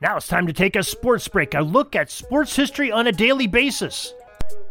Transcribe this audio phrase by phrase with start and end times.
[0.00, 3.12] Now it's time to take a sports break, a look at sports history on a
[3.12, 4.14] daily basis.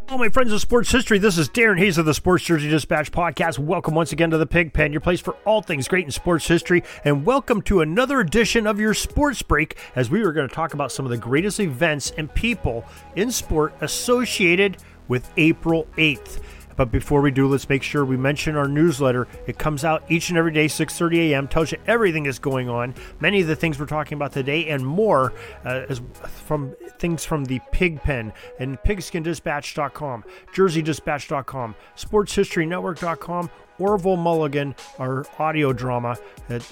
[0.08, 1.18] Hello, my friends of sports history.
[1.18, 3.60] This is Darin Hayes of the Sports Jersey Dispatch podcast.
[3.60, 6.48] Welcome once again to the Pig Pen, your place for all things great in sports
[6.48, 6.82] history.
[7.04, 10.74] And welcome to another edition of your sports break as we are going to talk
[10.74, 12.86] about some of the greatest events and people
[13.18, 14.78] in sport associated
[15.09, 16.40] with April 8th.
[16.77, 19.27] But before we do, let's make sure we mention our newsletter.
[19.48, 21.48] It comes out each and every day, 6:30 a.m.
[21.50, 24.86] Tells you everything that's going on, many of the things we're talking about today, and
[24.86, 25.34] more,
[25.66, 26.02] uh, as
[26.45, 36.17] from things from the Pig Pen and PigskinDispatch.com, JerseyDispatch.com, SportsHistoryNetwork.com, Orville Mulligan, our audio drama,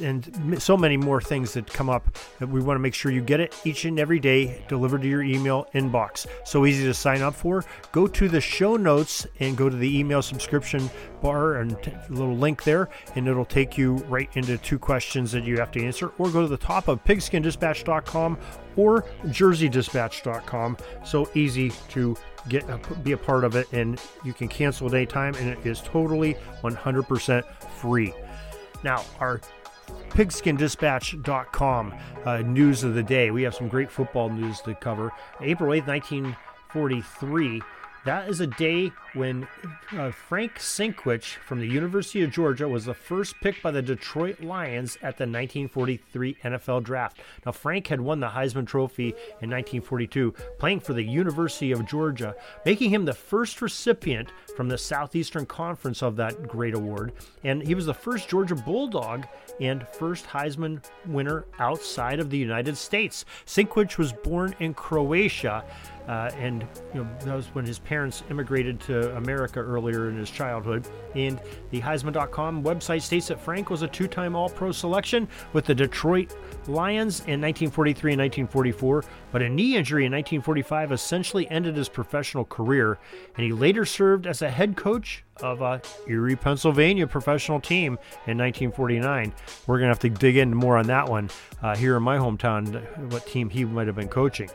[0.02, 3.22] and so many more things that come up that we want to make sure you
[3.22, 6.26] get it each and every day delivered to your email inbox.
[6.46, 7.64] So easy to sign up for.
[7.92, 10.90] Go to the show notes and go to the email subscription
[11.22, 11.76] bar and
[12.10, 15.84] little link there, and it'll take you right into two questions that you have to
[15.84, 16.12] answer.
[16.18, 18.38] Or go to the top of pigskindispatch.com
[18.76, 20.78] or jerseydispatch.com.
[21.04, 22.16] So easy to
[22.50, 25.50] get uh, be a part of it, and you can cancel at any time, and
[25.50, 27.46] it is totally 100%
[27.80, 28.14] free.
[28.84, 29.42] Now, our
[30.10, 31.94] pigskindispatch.com
[32.26, 33.32] uh, news of the day.
[33.32, 35.12] We have some great football news to cover.
[35.42, 37.62] April 8th, 1943,
[38.06, 39.48] that is a day when
[39.92, 44.42] uh, Frank Sinkwich from the University of Georgia was the first pick by the Detroit
[44.42, 47.20] Lions at the 1943 NFL Draft.
[47.46, 49.10] Now, Frank had won the Heisman Trophy
[49.42, 54.78] in 1942, playing for the University of Georgia, making him the first recipient from the
[54.78, 57.14] Southeastern Conference of that great award.
[57.44, 59.26] And he was the first Georgia Bulldog
[59.60, 63.26] and first Heisman winner outside of the United States.
[63.48, 65.64] Sinkwich was born in Croatia.
[66.08, 67.95] Uh, and you know that was when his parents
[68.30, 70.88] immigrated to America earlier in his childhood.
[71.16, 71.40] And
[71.72, 76.36] the Heisman.com website states that Frank was a two-time All-Pro selection with the Detroit
[76.68, 82.46] Lions in 1943 and 1944, but a knee injury in 1945 essentially ended his professional
[82.46, 82.98] career.
[83.36, 87.94] And he later served as a head coach of a Erie, Pennsylvania professional team
[88.28, 89.34] in 1949.
[89.68, 91.30] We're gonna have to dig in more on that one
[91.62, 94.50] uh, here in my hometown, what team he might have been coaching.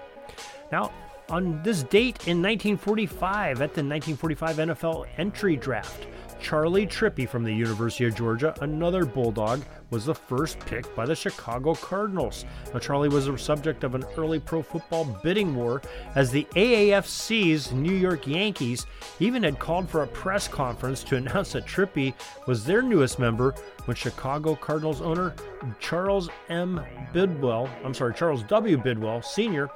[0.72, 0.92] Now,
[1.30, 6.06] on this date in 1945 at the 1945 NFL entry draft.
[6.40, 11.14] Charley Trippi from the University of Georgia, another Bulldog, was the first pick by the
[11.14, 12.44] Chicago Cardinals.
[12.72, 15.82] Now, Charley was the subject of an early pro football bidding war
[16.14, 18.86] as the AAFC's New York Yankees
[19.18, 22.14] even had called for a press conference to announce that Trippi
[22.46, 23.54] was their newest member
[23.84, 25.34] when Chicago Cardinals owner
[25.78, 26.80] Charles M.
[27.12, 28.78] Bidwell, I'm sorry, Charles W.
[28.78, 29.68] Bidwell Sr.,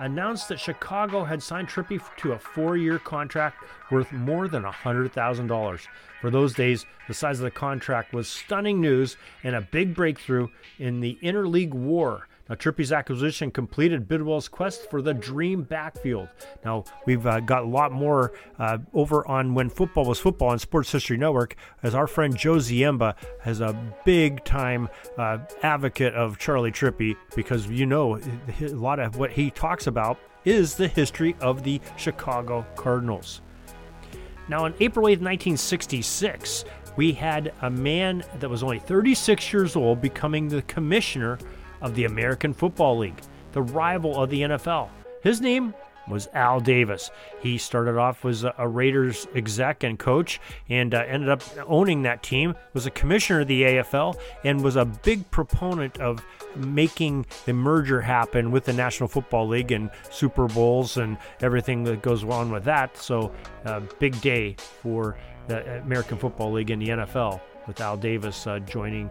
[0.00, 5.80] announced that Chicago had signed Trippi to a four year contract worth more than $100,000.
[6.20, 10.48] For those days, the size of the contract was stunning news and a big breakthrough
[10.78, 16.28] in the interleague war now, Trippi's acquisition completed Bidwell's quest for the dream backfield.
[16.64, 20.58] Now, we've uh, got a lot more uh, over on When Football Was Football on
[20.58, 23.72] Sports History Network, as our friend Joe Ziemba has a
[24.04, 28.16] big time uh, advocate of Charley Trippi because you know
[28.60, 33.42] a lot of what he talks about is the history of the Chicago Cardinals.
[34.48, 36.64] Now, on April 8, 1966,
[36.96, 41.38] we had a man that was only 36 years old becoming the commissioner
[41.80, 43.20] of the American Football League,
[43.52, 44.88] the rival of the NFL.
[45.22, 45.74] His name
[46.08, 47.10] was Al Davis.
[47.40, 52.22] He started off as a Raiders exec and coach and uh, ended up owning that
[52.22, 56.24] team, was a commissioner of the AFL, and was a big proponent of
[56.56, 62.02] making the merger happen with the National Football League and Super Bowls and everything that
[62.02, 62.96] goes on with that.
[62.96, 63.32] So,
[63.64, 65.16] a uh, big day for
[65.46, 69.10] the American Football League and the NFL with Al Davis uh, joining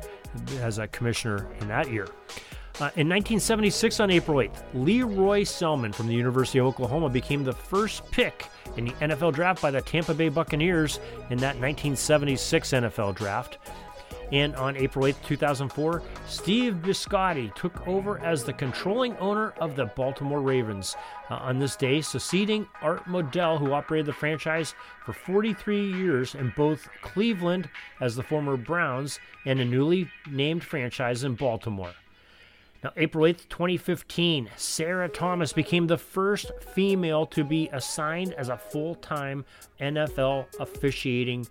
[0.60, 2.08] as a commissioner in that year.
[2.80, 7.44] Uh, in 1976, on April 8th, Lee Roy Selmon from the University of Oklahoma became
[7.44, 8.48] the first pick
[8.78, 13.58] in the NFL draft by the Tampa Bay Buccaneers in that 1976 NFL draft.
[14.32, 19.88] And on April 8, 2004, Steve Bisciotti took over as the controlling owner of the
[19.88, 20.96] Baltimore Ravens.
[21.30, 24.74] Uh, on this day, succeeding Art Modell, who operated the franchise
[25.04, 27.68] for 43 years in both Cleveland
[28.00, 31.92] as the former Browns and a newly named franchise in Baltimore.
[32.84, 38.58] Now, April 8th, 2015, Sarah Thomas became the first female to be assigned as a
[38.58, 39.44] full time
[39.82, 41.46] NFL officiating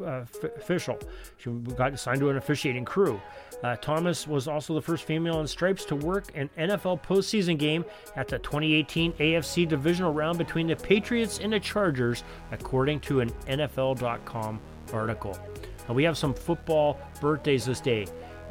[0.00, 0.98] uh, f- official.
[1.38, 3.20] She got assigned to an officiating crew.
[3.64, 7.84] Uh, Thomas was also the first female in stripes to work an NFL postseason game
[8.14, 12.22] at the 2018 AFC divisional round between the Patriots and the Chargers,
[12.52, 14.60] according to an NFL.com
[14.92, 15.36] article.
[15.88, 18.06] Now, we have some football birthdays this day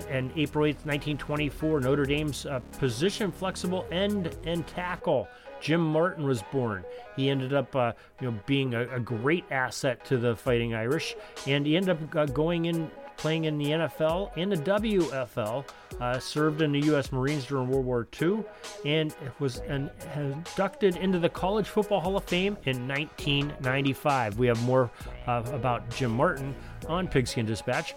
[0.09, 5.27] and April 8th, 1924, Notre Dame's uh, position flexible end and tackle.
[5.59, 6.83] Jim Martin was born.
[7.15, 11.15] He ended up, uh, you know, being a, a, great asset to the Fighting Irish,
[11.47, 15.65] and he ended up uh, going in, playing in the NFL and the WFL.
[15.99, 17.11] Uh, served in the U.S.
[17.11, 18.43] Marines during World War II,
[18.85, 24.37] and was an, inducted into the College Football Hall of Fame in 1995.
[24.37, 24.91] We have more
[25.25, 26.53] uh, about Jim Martin
[26.87, 27.95] on Pigskin Dispatch.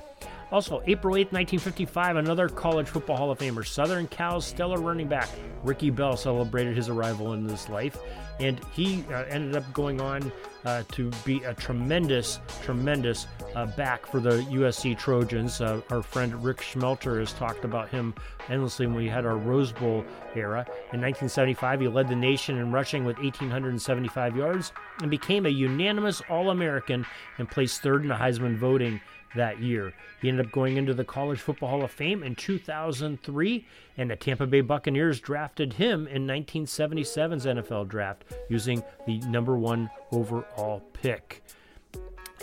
[0.52, 5.29] Also, April 8, 1955, another College Football Hall of Famer, Southern Cal's stellar running back
[5.62, 7.99] Ricky Bell celebrated his arrival in this life,
[8.41, 10.32] and he uh, ended up going on
[10.64, 15.61] uh, to be a tremendous, tremendous uh, back for the USC Trojans.
[15.61, 18.14] Uh, our friend Rick Schmelter has talked about him
[18.49, 20.05] endlessly when we had our Rose Bowl
[20.35, 20.67] era.
[20.93, 26.20] In 1975, he led the nation in rushing with 1,875 yards and became a unanimous
[26.29, 27.06] All American
[27.38, 29.00] and placed third in the Heisman voting
[29.34, 29.92] that year.
[30.20, 33.66] He ended up going into the College Football Hall of Fame in 2003,
[33.96, 39.90] and the Tampa Bay Buccaneers drafted him in 1977's NFL draft using the number one
[40.12, 41.42] overall pick.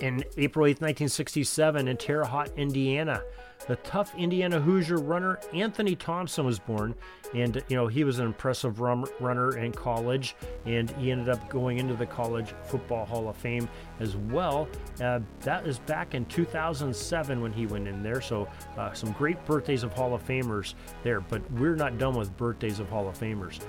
[0.01, 3.21] In April 8, 1967, in Terre Haute, Indiana,
[3.67, 6.95] the tough Indiana Hoosier runner Anthony Thompson was born,
[7.33, 10.35] and you know he was an impressive runner in college,
[10.65, 13.69] and he ended up going into the College Football Hall of Fame
[13.99, 14.67] as well.
[15.01, 18.21] Uh, that is back in 2007 when he went in there.
[18.21, 18.47] So
[18.77, 20.73] uh, some great birthdays of Hall of Famers
[21.03, 23.59] there, but we're not done with birthdays of Hall of Famers.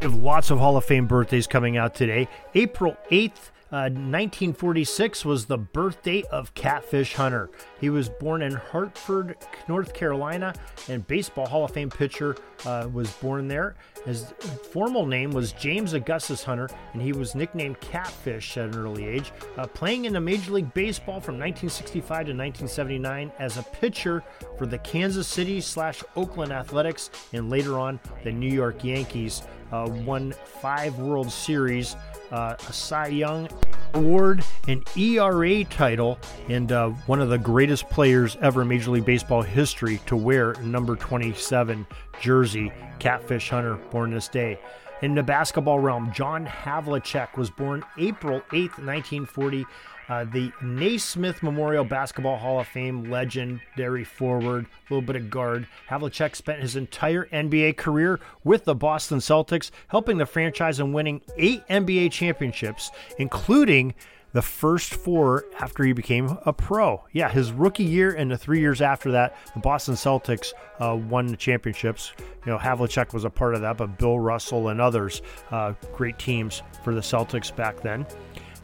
[0.00, 2.28] We have lots of Hall of Fame birthdays coming out today.
[2.54, 7.50] April 8th 1946 uh, was the birthday of Catfish Hunter.
[7.80, 9.36] He was born in Hertford,
[9.68, 10.54] North Carolina,
[10.88, 13.76] and Baseball Hall of Fame pitcher uh, was born there.
[14.06, 14.32] His
[14.72, 19.32] formal name was James Augustus Hunter, and he was nicknamed Catfish at an early age,
[19.58, 24.24] uh, playing in the Major League Baseball from 1965 to 1979 as a pitcher
[24.56, 29.42] for the Kansas City slash Oakland Athletics, and later on the New York Yankees.
[29.70, 30.32] Uh, won
[30.62, 31.94] five World Series
[32.30, 33.48] uh, a Cy Young
[33.94, 39.04] Award, an ERA title, and uh, one of the greatest players ever in Major League
[39.04, 41.86] Baseball history to wear number 27
[42.20, 44.58] jersey, Catfish Hunter, born this day.
[45.00, 49.64] In the basketball realm, John Havlicek was born April 8, 1940
[50.08, 55.66] uh, the Naismith Memorial Basketball Hall of Fame legendary forward, a little bit of guard.
[55.88, 61.20] Havlicek spent his entire NBA career with the Boston Celtics, helping the franchise in winning
[61.36, 63.94] eight NBA championships, including
[64.32, 67.02] the first four after he became a pro.
[67.12, 71.26] Yeah, his rookie year and the three years after that, the Boston Celtics uh, won
[71.26, 72.12] the championships.
[72.44, 76.18] You know, Havlicek was a part of that, but Bill Russell and others, uh, great
[76.18, 78.06] teams for the Celtics back then.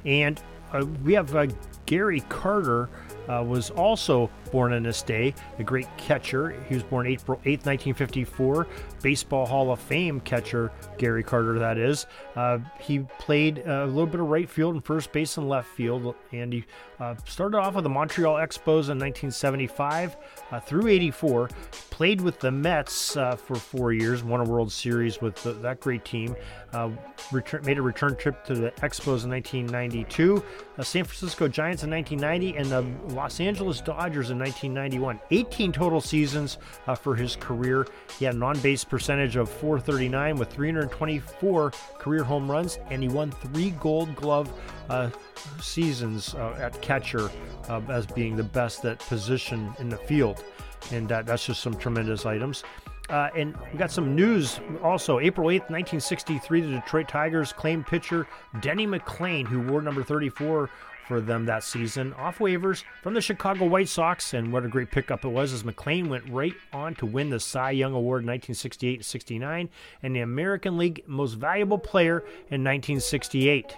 [0.05, 0.41] And
[0.75, 1.47] uh, we have uh,
[1.87, 2.89] Gary Carter
[3.29, 6.51] uh, was also born on this day, a great catcher.
[6.69, 8.67] He was born April 8, 1954.
[9.05, 12.07] Baseball Hall of Fame catcher, Gary Carter, that is.
[12.35, 16.15] Uh, he played a little bit of right field and first base and left field,
[16.33, 16.65] and he
[16.99, 20.17] uh, started off with the Montreal Expos in 1975
[20.51, 21.51] uh, through 84.
[21.91, 25.81] Played with the Mets uh, for four years, won a World Series with the, that
[25.81, 26.35] great team.
[26.73, 26.91] Uh,
[27.31, 30.43] return, made a return trip to the Expos in 1992,
[30.77, 35.21] the San Francisco Giants in 1990, and the Los Angeles Dodgers in 1991.
[35.31, 37.87] 18 total seasons uh, for his career.
[38.19, 43.09] He had an on base percentage of 439 with 324 career home runs, and he
[43.09, 44.53] won three Gold Glove
[44.89, 45.11] uh,
[45.61, 47.29] seasons uh, at catcher
[47.69, 50.45] uh, as being the best at position in the field.
[50.93, 52.63] And that's just some tremendous items.
[53.09, 55.19] Uh, and we got some news also.
[55.19, 58.29] April 8th, 1963, the Detroit Tigers claimed pitcher
[58.61, 60.71] Denny McLain, who wore number 34
[61.07, 64.35] for them that season, off waivers from the Chicago White Sox.
[64.35, 67.41] And what a great pickup it was as McLain went right on to win the
[67.41, 69.69] Cy Young Award in 1968 and 69
[70.03, 72.19] and the American League Most Valuable Player
[72.51, 73.77] in 1968.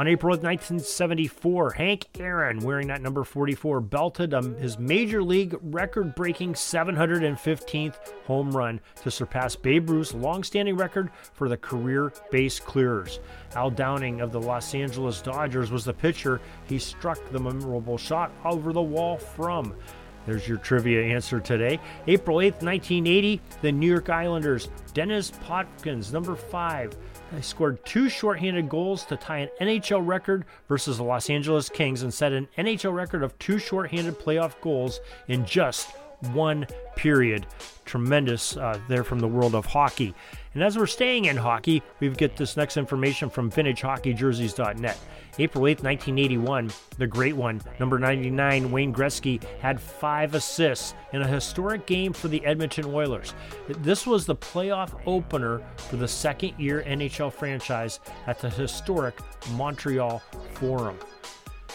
[0.00, 6.14] On April 1974, Hank Aaron, wearing that number 44, belted um, his major league record
[6.14, 13.20] breaking 715th home run to surpass Babe Ruth's long-standing record for the career base clearers.
[13.54, 18.32] Al Downing of the Los Angeles Dodgers was the pitcher he struck the memorable shot
[18.46, 19.74] over the wall from.
[20.24, 21.78] There's your trivia answer today.
[22.06, 26.96] April 8th, 1980, the New York Islanders, Denis Potvin, number five,
[27.32, 32.02] they scored two shorthanded goals to tie an NHL record versus the Los Angeles Kings
[32.02, 35.90] and set an NHL record of two shorthanded playoff goals in just
[36.32, 37.46] one period.
[37.84, 40.14] Tremendous uh, there from the world of hockey.
[40.54, 44.98] And as we're staying in hockey, we get this next information from VintageHockeyJerseys.net.
[45.38, 51.26] April 8, 1981, the great one, number 99, Wayne Gretzky, had five assists in a
[51.26, 53.32] historic game for the Edmonton Oilers.
[53.68, 59.18] This was the playoff opener for the second year NHL franchise at the historic
[59.52, 60.20] Montreal
[60.54, 60.98] Forum.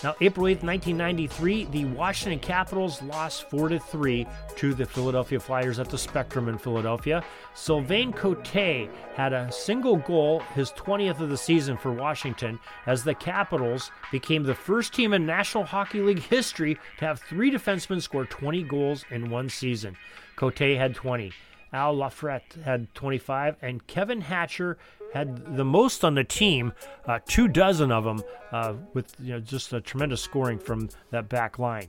[0.04, 5.90] Now, April 8th, 1993, the Washington Capitals lost 4 3 to the Philadelphia Flyers at
[5.90, 7.24] the Spectrum in Philadelphia.
[7.54, 13.16] Sylvain Cote had a single goal, his 20th of the season for Washington, as the
[13.16, 18.25] Capitals became the first team in National Hockey League history to have three defensemen score
[18.25, 19.96] 20 goals in one season.
[20.36, 21.32] Cote had 20.
[21.74, 24.78] Al Iafrate had 25, and Kevin Hatcher
[25.16, 26.74] had the most on the team,
[27.06, 31.30] uh, two dozen of them, uh, with you know, just a tremendous scoring from that
[31.30, 31.88] back line.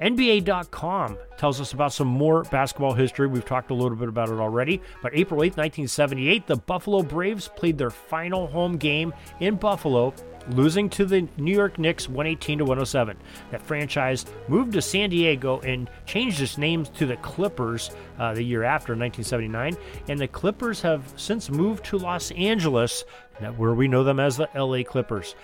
[0.00, 3.26] NBA.com tells us about some more basketball history.
[3.26, 4.80] We've talked a little bit about it already.
[5.02, 10.14] But April 8, 1978, the Buffalo Braves played their final home game in Buffalo
[10.50, 13.16] losing to the New York Knicks 118 to 107.
[13.50, 18.42] That franchise moved to San Diego and changed its name to the Clippers uh, the
[18.42, 19.76] year after, 1979.
[20.08, 23.04] And the Clippers have since moved to Los Angeles,
[23.56, 25.34] where we know them as the LA Clippers.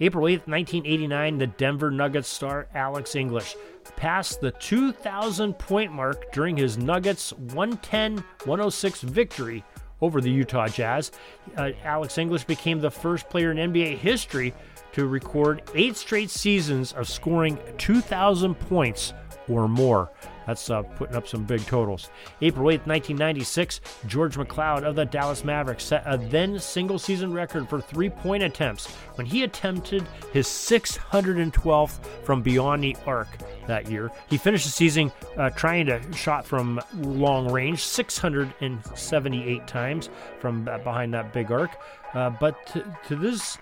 [0.00, 3.54] April 8, 1989, the Denver Nuggets star Alex English
[3.96, 9.64] passed the 2,000 point mark during his Nuggets 110 106 victory
[10.00, 11.12] over the Utah Jazz.
[11.56, 14.52] Uh, Alex English became the first player in NBA history
[14.92, 19.12] to record eight straight seasons of scoring 2,000 points
[19.48, 20.10] or more.
[20.46, 22.10] That's uh, putting up some big totals.
[22.42, 27.68] April 8th, 1996, George McCloud of the Dallas Mavericks set a then single season record
[27.68, 33.28] for three point attempts when he attempted his 612th from beyond the arc
[33.66, 34.10] that year.
[34.28, 41.14] He finished the season uh, trying to shot from long range 678 times from behind
[41.14, 41.70] that big arc.
[42.12, 43.58] Uh, but to, to this,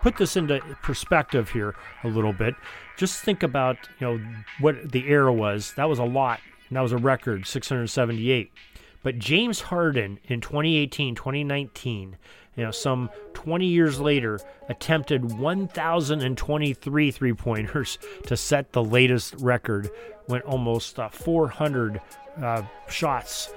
[0.00, 2.54] put this into perspective here a little bit.
[2.96, 4.20] Just think about you know
[4.60, 5.74] what the era was.
[5.74, 6.40] That was a lot.
[6.70, 8.50] that was a record, 678.
[9.02, 12.16] But James Harden in 2018, 2019,
[12.56, 19.90] you know, some 20 years later, attempted 1,023 three pointers to set the latest record.
[20.26, 22.00] Went almost uh, 400
[22.42, 23.54] uh, shots,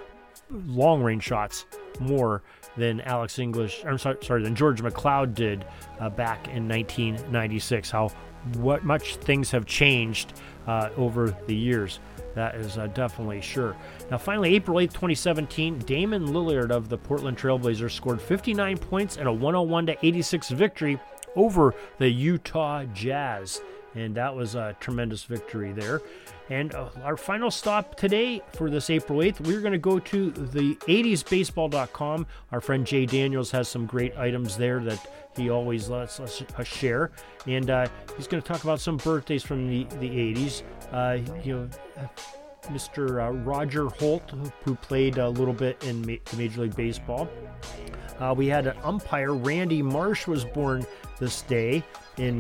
[0.52, 1.66] long range shots,
[2.00, 2.44] more
[2.78, 3.84] than Alex English.
[3.86, 5.66] I'm sorry, sorry than George McCloud did
[6.00, 7.90] uh, back in 1996.
[7.90, 8.12] How
[8.58, 10.34] what much things have changed
[10.68, 12.00] uh, over the years.
[12.36, 13.76] That is uh, definitely sure.
[14.12, 19.28] Now, finally, April 8th, 2017, Damon Lillard of the Portland Trailblazers scored 59 points in
[19.28, 21.00] a 101 to 86 victory
[21.36, 23.62] over the Utah Jazz.
[23.96, 26.02] And that was a tremendous victory there.
[26.50, 30.32] And uh, our final stop today for this April 8th, we're going to go to
[30.32, 32.26] the 80sbaseball.com.
[32.52, 36.64] Our friend Jay Daniels has some great items there that he always lets us uh,
[36.64, 37.12] share.
[37.46, 37.88] And uh,
[38.18, 40.64] he's going to talk about some birthdays from the, the 80s.
[40.92, 42.08] Uh, you know, uh,
[42.72, 43.24] Mr.
[43.24, 44.32] Uh, Roger Holt,
[44.64, 47.30] who played a little bit in Ma- Major League Baseball.
[48.20, 50.86] Uh, we had an umpire, Randy Marsh, was born
[51.20, 51.84] this day
[52.18, 52.40] in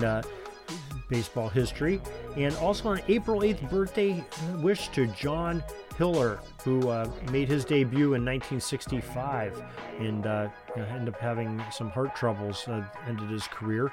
[1.10, 2.02] baseball history.
[2.36, 4.24] And also an April 8th birthday
[4.58, 5.64] wish to John
[5.98, 9.62] Hiller, who uh, made his debut in 1965
[10.00, 13.92] and uh, ended up having some heart troubles, uh, ended his career.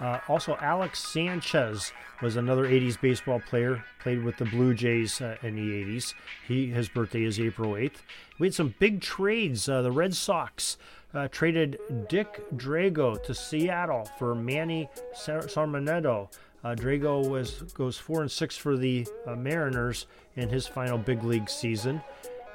[0.00, 1.92] Uh, also, Alex Sanchez
[2.22, 6.14] was another 80s baseball player, played with the Blue Jays uh, in the 80s.
[6.46, 8.02] He His birthday is April 8th.
[8.38, 9.68] We had some big trades.
[9.68, 10.76] Uh, the Red Sox
[11.14, 16.30] uh, traded Dick Drago to Seattle for Manny Sarmiento.
[16.64, 21.22] Uh, Drago was goes four and six for the uh, Mariners in his final big
[21.22, 22.02] league season,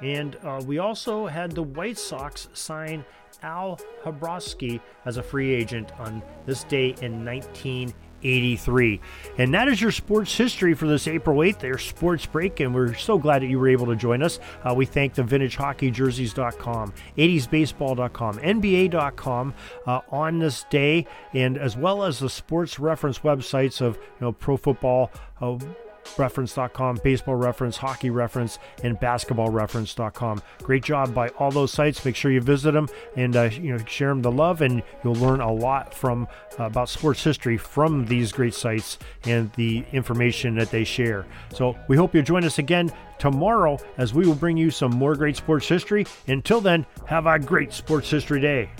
[0.02, 3.04] and uh, we also had the White Sox sign
[3.42, 7.92] Al Hrabosky as a free agent on this day in 19.
[8.24, 9.00] 83.
[9.38, 12.60] And that is your sports history for this April 8th, their sports break.
[12.60, 14.40] And we're so glad that you were able to join us.
[14.64, 19.54] Uh, we thank the vintagehockeyjerseys.com, 80sbaseball.com, NBA.com
[19.86, 24.32] uh, on this day, and as well as the sports reference websites of you know
[24.32, 25.10] pro football.
[25.40, 25.58] Uh,
[26.18, 30.42] reference.com, baseball reference, hockey reference, and basketball reference.com.
[30.62, 32.04] Great job by all those sites.
[32.04, 35.14] Make sure you visit them and uh, you know share them the love, and you'll
[35.14, 40.54] learn a lot from uh, about sports history from these great sites and the information
[40.56, 41.26] that they share.
[41.52, 45.14] So we hope you'll join us again tomorrow as we will bring you some more
[45.14, 46.06] great sports history.
[46.26, 48.70] Until then, have a great sports history day.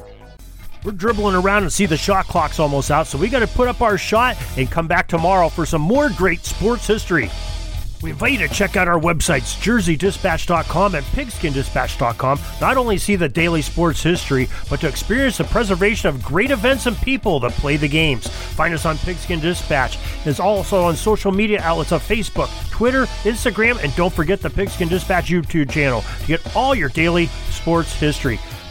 [0.84, 3.68] We're dribbling around and see the shot clock's almost out, so we got to put
[3.68, 7.30] up our shot and come back tomorrow for some more great sports history.
[8.02, 12.38] We invite you to check out our websites, jerseydispatch.com and pigskindispatch.com.
[12.60, 16.84] Not only see the daily sports history, but to experience the preservation of great events
[16.84, 18.28] and people that play the games.
[18.28, 19.98] Find us on Pigskin Dispatch.
[20.26, 24.88] It's also on social media outlets of Facebook, Twitter, Instagram, and don't forget the Pigskin
[24.88, 28.38] Dispatch YouTube channel to get all your daily sports history.